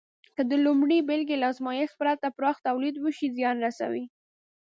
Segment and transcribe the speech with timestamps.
[0.35, 4.05] که د لومړۍ بېلګې له ازمېښت پرته پراخ تولید وشي، زیان رسوي.